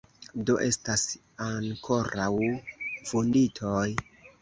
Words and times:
Do, 0.45 0.55
estas 0.67 1.03
ankoraŭ 1.49 2.33
vunditoj. 2.43 3.89